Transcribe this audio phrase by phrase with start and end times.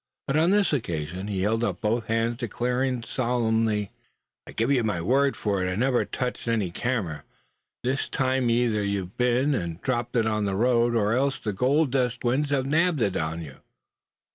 [0.25, 3.91] But on this occasion he held up both hands, declaring solemnly:
[4.55, 7.23] "Give you my word for it I never touched any camera.
[7.83, 11.91] This time you've either been and dropped it on the road; or else the Gold
[11.91, 13.57] Dust Twins have nabbed it on you."